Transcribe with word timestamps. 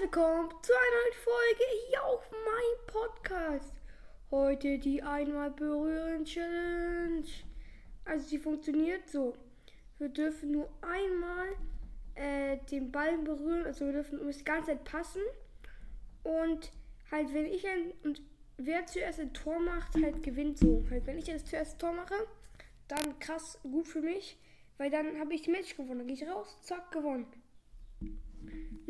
willkommen 0.00 0.48
zu 0.62 0.72
einer 0.72 1.02
neuen 1.02 1.12
Folge 1.22 1.64
hier 1.88 2.02
auf 2.04 2.30
meinem 2.30 2.86
Podcast. 2.86 3.74
Heute 4.30 4.78
die 4.78 5.02
einmal 5.02 5.50
berühren 5.50 6.24
Challenge. 6.24 7.26
Also 8.06 8.28
sie 8.28 8.38
funktioniert 8.38 9.10
so. 9.10 9.36
Wir 9.98 10.08
dürfen 10.08 10.52
nur 10.52 10.70
einmal 10.80 11.48
äh, 12.14 12.56
den 12.70 12.90
Ball 12.90 13.18
berühren, 13.18 13.66
also 13.66 13.84
wir 13.84 13.92
dürfen 13.92 14.24
muss 14.24 14.38
die 14.38 14.44
ganze 14.44 14.68
Zeit 14.68 14.84
passen. 14.84 15.22
Und 16.22 16.72
halt 17.10 17.34
wenn 17.34 17.44
ich 17.44 17.68
ein 17.68 17.92
und 18.02 18.22
wer 18.56 18.86
zuerst 18.86 19.20
ein 19.20 19.34
Tor 19.34 19.60
macht, 19.60 20.02
halt 20.02 20.22
gewinnt 20.22 20.58
so. 20.58 20.82
Halt 20.90 21.06
wenn 21.06 21.18
ich 21.18 21.26
jetzt 21.26 21.48
zuerst 21.48 21.74
ein 21.74 21.78
Tor 21.78 21.92
mache, 21.92 22.26
dann 22.88 23.18
krass 23.18 23.58
gut 23.62 23.86
für 23.86 24.00
mich, 24.00 24.38
weil 24.78 24.88
dann 24.88 25.20
habe 25.20 25.34
ich 25.34 25.42
die 25.42 25.50
Match 25.50 25.76
gewonnen. 25.76 25.98
Dann 25.98 26.06
gehe 26.06 26.16
ich 26.16 26.26
raus, 26.26 26.56
zack, 26.62 26.90
gewonnen. 26.90 27.26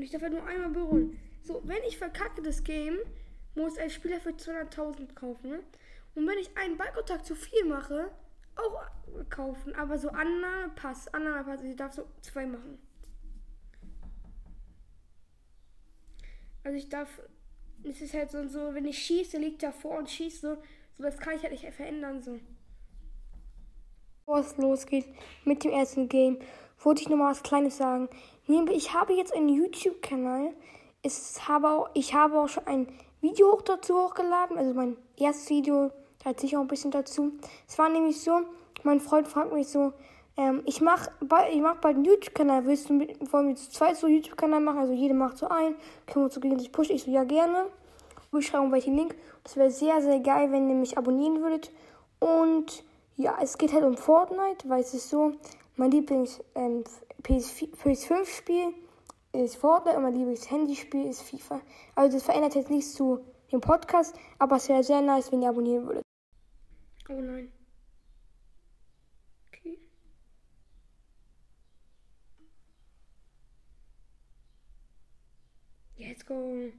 Und 0.01 0.05
ich 0.05 0.13
darf 0.13 0.23
halt 0.23 0.33
nur 0.33 0.47
einmal 0.47 0.71
berühren. 0.71 1.19
So, 1.43 1.61
wenn 1.63 1.83
ich 1.87 1.99
verkacke 1.99 2.41
das 2.41 2.65
Game, 2.65 2.97
muss 3.55 3.77
ein 3.77 3.91
Spieler 3.91 4.19
für 4.19 4.31
200.000 4.31 5.13
kaufen. 5.13 5.51
Ne? 5.51 5.61
Und 6.15 6.27
wenn 6.27 6.39
ich 6.39 6.57
einen 6.57 6.79
Ballkontakt 6.79 7.27
zu 7.27 7.35
viel 7.35 7.67
mache, 7.67 8.11
auch 8.57 8.83
kaufen. 9.29 9.75
Aber 9.75 9.99
so 9.99 10.09
Annahme, 10.09 10.73
Pass, 10.75 11.13
Annahme, 11.13 11.45
Pass. 11.45 11.63
Ich 11.63 11.77
darf 11.77 11.93
so 11.93 12.07
zwei 12.23 12.47
machen. 12.47 12.79
Also 16.65 16.79
ich 16.79 16.89
darf, 16.89 17.21
es 17.83 18.01
ist 18.01 18.15
halt 18.15 18.31
so, 18.31 18.49
so 18.49 18.73
wenn 18.73 18.87
ich 18.87 18.97
schieße, 18.97 19.37
liegt 19.37 19.63
er 19.63 19.75
vor 19.75 19.99
und 19.99 20.09
schieße 20.09 20.41
so, 20.41 20.63
so 20.97 21.03
das 21.03 21.19
kann 21.19 21.37
ich 21.37 21.43
halt 21.43 21.53
nicht 21.53 21.75
verändern 21.75 22.23
so. 22.23 22.41
Bevor 24.21 24.39
es 24.39 24.57
losgeht 24.57 25.05
mit 25.45 25.63
dem 25.63 25.73
ersten 25.73 26.09
Game, 26.09 26.39
wollte 26.83 27.03
ich 27.03 27.09
noch 27.09 27.17
mal 27.17 27.31
was 27.31 27.43
Kleines 27.43 27.77
sagen. 27.77 28.09
Ich 28.73 28.95
habe 28.95 29.13
jetzt 29.13 29.35
einen 29.35 29.49
YouTube-Kanal. 29.49 30.53
Ich 31.03 32.15
habe 32.15 32.39
auch 32.41 32.49
schon 32.49 32.67
ein 32.67 32.89
Video 33.21 33.61
dazu 33.65 33.97
hochgeladen, 33.97 34.59
also 34.59 34.75
mein 34.75 34.97
erstes 35.17 35.51
Video, 35.51 35.91
da 36.19 36.31
hat 36.31 36.41
sich 36.41 36.57
auch 36.57 36.63
ein 36.63 36.69
bisschen 36.69 36.91
dazu. 36.91 37.33
Es 37.69 37.79
war 37.79 37.89
nämlich 37.89 38.21
so, 38.21 38.41
mein 38.83 39.01
Freund 39.01 39.29
fragt 39.29 39.53
mich 39.53 39.69
so, 39.69 39.93
ähm, 40.37 40.63
ich 40.65 40.81
mache 40.81 41.11
bald, 41.21 41.53
ich 41.53 41.61
mach 41.61 41.77
bald 41.77 41.97
einen 41.97 42.07
YouTube-Kanal, 42.07 42.65
willst 42.65 42.89
du 42.89 42.95
mit, 42.95 43.33
wollen 43.33 43.47
wir 43.47 43.51
jetzt 43.51 43.75
zwei 43.75 43.95
so 43.95 44.07
YouTube-Kanal 44.07 44.61
machen, 44.61 44.79
also 44.79 44.93
jeder 44.95 45.15
macht 45.15 45.37
so 45.37 45.49
einen, 45.49 45.75
können 46.07 46.17
wir 46.17 46.25
uns 46.25 46.35
so 46.35 46.41
gegenseitig 46.41 46.73
pushen, 46.73 46.97
ich 46.97 47.03
so, 47.03 47.11
ja 47.11 47.25
gerne. 47.25 47.67
Beschreibung 48.31 48.71
welchen 48.73 48.97
Link. 48.97 49.17
Das 49.43 49.57
wäre 49.57 49.71
sehr, 49.71 50.01
sehr 50.03 50.21
geil, 50.21 50.53
wenn 50.53 50.69
ihr 50.69 50.77
mich 50.77 50.97
abonnieren 50.97 51.43
würdet. 51.43 51.73
Und 52.21 52.85
ja, 53.17 53.37
es 53.43 53.59
geht 53.59 53.73
halt 53.73 53.85
um 53.85 53.97
Fortnite, 53.97 54.69
weil 54.69 54.81
es 54.81 54.95
ist 54.95 55.11
so, 55.11 55.33
mein 55.81 55.93
Lieblings 55.93 56.45
ähm, 56.55 56.85
PS5-Spiel 57.23 58.75
ist 59.33 59.57
Fortnite 59.57 59.97
und 59.97 60.03
mein 60.03 60.15
Lieblings-Handyspiel 60.15 61.07
ist 61.07 61.23
FIFA. 61.23 61.63
Also 61.95 62.19
das 62.19 62.25
verändert 62.25 62.55
jetzt 62.55 62.69
nichts 62.69 62.93
zu 62.93 63.25
dem 63.51 63.63
Podcast, 63.63 64.15
aber 64.39 64.57
es 64.57 64.69
wäre 64.69 64.85
sehr 64.85 65.01
nice, 65.01 65.33
wenn 65.33 65.41
ihr 65.41 65.49
abonnieren 65.49 65.87
würdet. 65.87 66.03
Oh 67.09 67.15
nein. 67.15 67.51
Okay. 69.49 69.79
Let's 75.97 76.27
go. 76.27 76.71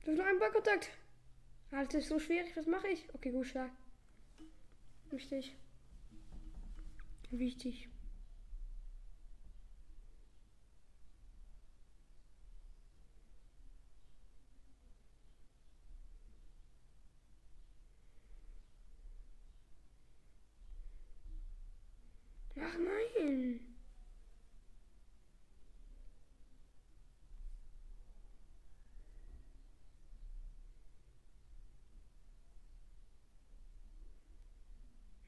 Das 0.00 0.08
ist 0.08 0.18
nur 0.18 0.26
ein 0.26 0.38
Ballkontakt. 0.38 0.90
Alter, 1.70 1.98
ist 1.98 2.08
so 2.08 2.18
schwierig. 2.18 2.54
Was 2.54 2.66
mache 2.66 2.88
ich? 2.88 3.08
Okay, 3.14 3.30
gut, 3.30 3.46
stark. 3.46 3.70
Wichtig. 5.12 5.52
Wichtig. 7.30 7.88
Ach 22.56 22.78
nein. 22.78 23.61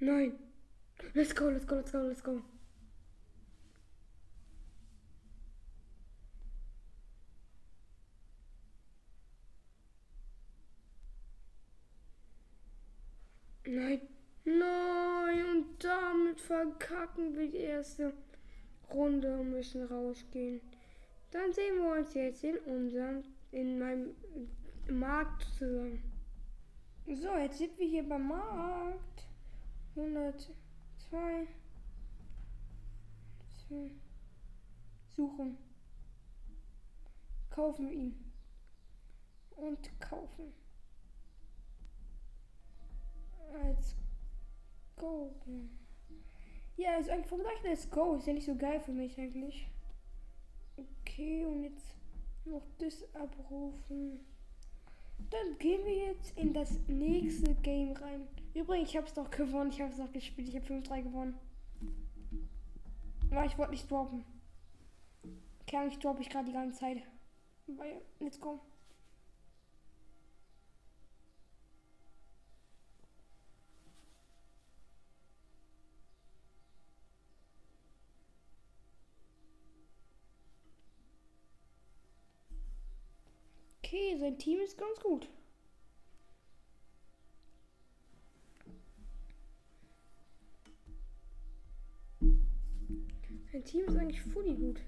Nein. 0.04 0.38
Let's 1.14 1.34
go, 1.34 1.48
let's 1.48 1.64
go, 1.64 1.76
let's 1.76 1.90
go, 1.90 2.02
let's 2.02 2.22
go. 2.22 2.42
Nein. 13.66 14.02
Nein. 14.44 15.44
Und 15.52 15.82
damit 15.82 16.38
verkacken 16.38 17.34
wir 17.34 17.50
die 17.50 17.56
erste 17.56 18.12
Runde 18.92 19.38
und 19.38 19.52
müssen 19.52 19.86
rausgehen. 19.86 20.60
Dann 21.30 21.50
sehen 21.54 21.78
wir 21.78 21.98
uns 21.98 22.12
jetzt 22.12 22.44
in 22.44 22.58
unserem, 22.58 23.24
in 23.52 23.78
meinem 23.78 24.14
Markt 24.90 25.46
zusammen. 25.58 26.02
So, 27.06 27.34
jetzt 27.38 27.56
sind 27.56 27.78
wir 27.78 27.88
hier 27.88 28.06
beim 28.06 28.28
Markt. 28.28 29.13
100, 29.96 30.50
2, 31.10 31.46
2, 33.68 33.90
suchen. 35.08 35.58
Kaufen 37.50 37.92
ihn. 37.92 38.32
Und 39.56 40.00
kaufen. 40.00 40.52
Let's 43.52 43.94
go. 44.96 45.32
Ja, 46.76 46.96
ist 46.96 47.08
eigentlich 47.08 47.28
vom 47.28 47.40
gleich 47.40 47.62
Let's 47.62 47.88
go. 47.88 48.16
Ist 48.16 48.26
ja 48.26 48.32
nicht 48.32 48.46
so 48.46 48.56
geil 48.56 48.80
für 48.80 48.92
mich 48.92 49.18
eigentlich. 49.18 49.68
Okay, 50.76 51.46
und 51.46 51.62
jetzt 51.62 51.94
noch 52.44 52.66
das 52.78 53.04
abrufen. 53.14 54.20
Dann 55.30 55.58
gehen 55.58 55.84
wir 55.84 55.94
jetzt 55.94 56.36
in 56.38 56.52
das 56.52 56.78
nächste 56.86 57.54
Game 57.56 57.92
rein. 57.92 58.26
Übrigens, 58.54 58.90
ich 58.90 58.96
habe 58.96 59.06
es 59.06 59.14
doch 59.14 59.30
gewonnen. 59.30 59.70
Ich 59.70 59.80
habe 59.80 59.90
es 59.90 59.98
doch 59.98 60.12
gespielt. 60.12 60.48
Ich 60.48 60.54
habe 60.54 60.66
5-3 60.66 61.02
gewonnen. 61.02 61.34
Aber 63.30 63.44
ich 63.44 63.58
wollte 63.58 63.72
nicht 63.72 63.90
droppen. 63.90 64.24
Okay, 65.62 65.78
eigentlich 65.78 65.98
droppe 65.98 66.22
ich 66.22 66.30
gerade 66.30 66.46
die 66.46 66.52
ganze 66.52 66.78
Zeit. 66.78 67.02
Let's 68.20 68.40
go. 68.40 68.60
Okay, 83.84 84.16
sein 84.18 84.38
Team 84.38 84.60
ist 84.60 84.78
ganz 84.78 84.98
gut. 84.98 85.28
Sein 93.52 93.64
Team 93.66 93.84
ist 93.84 93.96
eigentlich 93.98 94.22
fully 94.22 94.54
gut. 94.54 94.80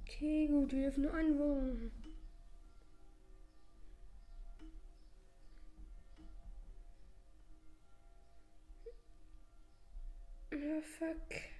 Okay, 0.00 0.48
gut, 0.48 0.72
wir 0.72 0.84
dürfen 0.84 1.02
nur 1.02 1.12
einen 1.12 1.38
Wurm. 1.38 1.90
Ja, 10.50 10.80
fuck. 10.80 11.57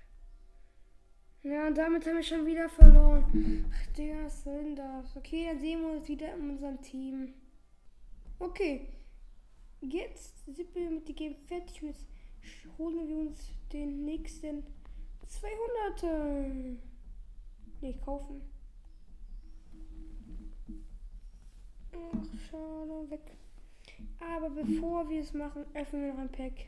Ja, 1.43 1.69
und 1.69 1.79
damit 1.79 2.05
haben 2.07 2.17
wir 2.17 2.23
schon 2.23 2.45
wieder 2.47 2.69
verloren. 2.69 3.65
Ach, 3.73 3.87
Digga, 3.97 4.25
was 4.25 4.43
soll 4.43 4.65
denn 4.65 4.77
das? 4.77 5.17
Okay, 5.17 5.47
dann 5.47 5.61
sehen 5.61 5.81
wir 5.83 5.93
uns 5.93 6.09
wieder 6.09 6.35
in 6.35 6.51
unserem 6.51 6.81
Team. 6.81 7.35
Okay. 8.39 8.89
Jetzt 9.81 10.45
sind 10.47 10.75
wir 10.75 10.91
mit 10.91 11.09
dem 11.09 11.15
Game 11.15 11.37
fertig. 11.47 11.81
Jetzt 11.83 12.07
holen 12.77 13.09
wir 13.09 13.17
uns 13.17 13.51
den 13.73 14.05
nächsten 14.05 14.65
200. 15.27 16.77
Nicht 17.81 18.03
kaufen. 18.03 18.41
Ach, 21.93 22.25
schade, 22.51 23.11
weg. 23.11 23.37
Aber 24.19 24.51
bevor 24.51 25.09
wir 25.09 25.21
es 25.21 25.33
machen, 25.33 25.65
öffnen 25.75 26.03
wir 26.03 26.13
noch 26.13 26.21
ein 26.21 26.33
Pack. 26.33 26.67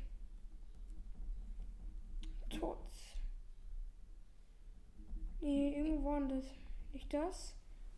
Nee, 5.50 5.74
irgendwo 5.76 6.16
das. 6.28 6.44
Nicht 6.92 7.12
das? 7.12 7.56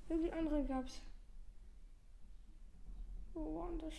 Irgendein 0.09 0.39
andere 0.39 0.65
gab's. 0.65 1.03
Wo 3.35 3.55
war 3.57 3.71
das? 3.77 3.93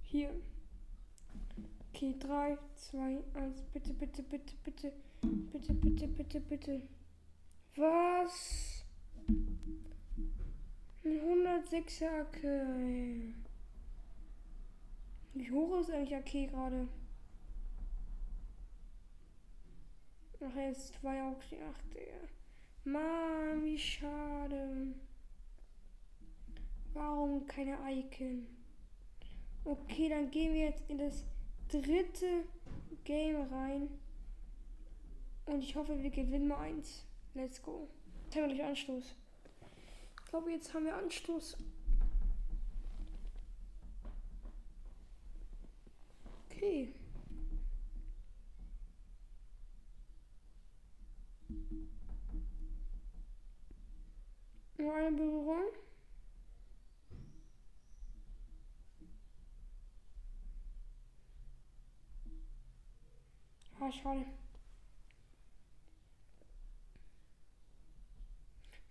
Hier. 0.00 0.30
Okay, 1.90 2.16
3, 2.18 2.56
2, 2.74 3.22
1. 3.34 3.62
Bitte, 3.74 3.92
bitte, 3.92 4.22
bitte, 4.22 4.54
bitte. 4.64 4.92
Bitte, 5.20 5.74
bitte, 5.74 6.08
bitte, 6.08 6.40
bitte. 6.40 6.82
Was? 7.76 8.86
Ein 11.04 11.20
106er 11.20 12.20
AK. 12.22 12.42
Wie 15.34 15.50
hoch 15.50 15.80
ist 15.80 15.90
eigentlich 15.90 16.16
AK 16.16 16.50
gerade? 16.50 16.88
Ach, 20.44 20.56
er 20.56 20.70
ist 20.70 20.94
zwei 20.94 21.22
auch 21.22 21.42
die 21.50 21.60
8, 21.60 21.94
Digga. 21.94 22.28
Mann, 22.84 23.62
wie 23.64 23.78
schade. 23.78 24.94
Warum 26.92 27.46
keine 27.46 27.78
Icon? 27.88 28.46
Okay, 29.64 30.08
dann 30.08 30.30
gehen 30.30 30.52
wir 30.52 30.66
jetzt 30.66 30.82
in 30.88 30.98
das 30.98 31.24
dritte 31.68 32.44
Game 33.04 33.40
rein. 33.52 33.88
Und 35.46 35.62
ich 35.62 35.76
hoffe, 35.76 36.02
wir 36.02 36.10
gewinnen 36.10 36.48
mal 36.48 36.58
eins. 36.58 37.04
Let's 37.34 37.62
go. 37.62 37.88
Jetzt 38.24 38.36
haben 38.36 38.48
wir 38.48 38.56
gleich 38.56 38.68
Anstoß. 38.68 39.14
Ich 40.18 40.30
glaube, 40.30 40.50
jetzt 40.50 40.74
haben 40.74 40.86
wir 40.86 40.96
Anstoß. 40.96 41.56
Okay. 46.50 46.94
Nur 54.82 54.96
eine 54.96 55.12
Berührung. 55.12 55.62
Ah, 63.78 63.92
schade. 63.92 64.24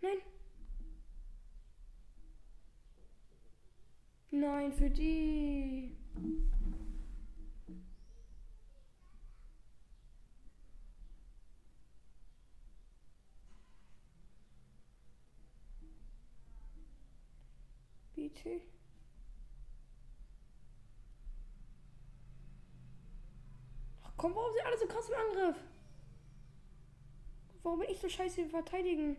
Nein. 0.01 0.17
Nein, 4.31 4.71
für 4.71 4.89
die. 4.89 5.97
Bitte. 18.33 18.62
Ach 24.04 24.13
komm, 24.18 24.36
warum 24.36 24.54
sind 24.54 24.66
alle 24.66 24.78
so 24.78 24.88
krass 24.88 25.10
im 25.10 25.16
Angriff? 25.16 25.57
Warum 27.63 27.80
bin 27.80 27.89
ich 27.89 28.00
so 28.00 28.10
scheiße 28.10 28.42
im 28.42 28.50
Verteidigen? 28.50 29.18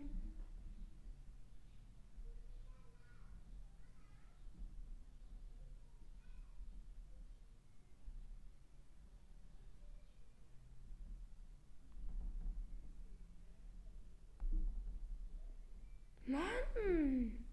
Mann! 16.25 17.43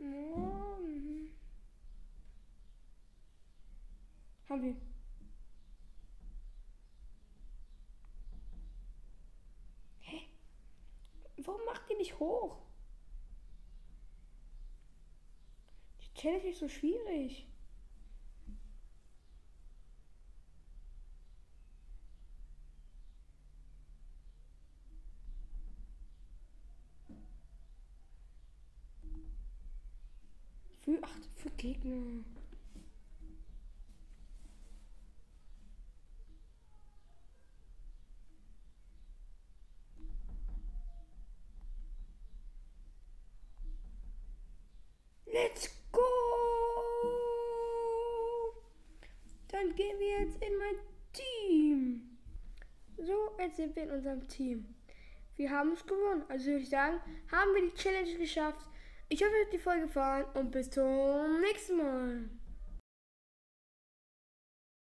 Mann. 0.00 1.30
Haben 4.50 4.62
wir. 4.64 4.76
Hä? 10.00 10.22
Warum 11.36 11.64
macht 11.66 11.88
die 11.88 11.94
nicht 11.94 12.18
hoch? 12.18 12.56
Die 16.02 16.20
Challenge 16.20 16.48
ist 16.48 16.58
so 16.58 16.68
schwierig. 16.68 17.46
Für, 30.80 30.98
ach, 31.02 31.18
für 31.36 31.50
Gegner. 31.50 32.24
Let's 45.32 45.68
go! 45.92 46.00
Dann 49.60 49.74
gehen 49.74 49.98
wir 49.98 50.20
jetzt 50.20 50.42
in 50.42 50.56
mein 50.56 50.76
Team. 51.12 52.18
So, 52.96 53.36
jetzt 53.38 53.56
sind 53.56 53.76
wir 53.76 53.82
in 53.82 53.90
unserem 53.90 54.26
Team. 54.26 54.74
Wir 55.36 55.50
haben 55.50 55.72
es 55.72 55.84
gewonnen. 55.84 56.24
Also 56.28 56.46
würde 56.46 56.62
ich 56.62 56.70
sagen, 56.70 56.98
haben 57.30 57.54
wir 57.54 57.62
die 57.68 57.74
Challenge 57.74 58.14
geschafft. 58.16 58.66
Ich 59.10 59.22
hoffe, 59.22 59.32
euch 59.34 59.46
hat 59.46 59.52
die 59.52 59.58
Folge 59.58 59.82
gefallen 59.82 60.24
und 60.34 60.50
bis 60.50 60.70
zum 60.70 61.40
nächsten 61.42 61.76
Mal. 61.76 62.30